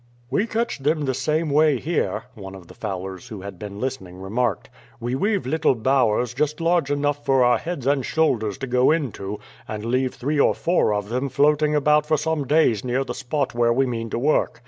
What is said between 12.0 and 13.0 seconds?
for some days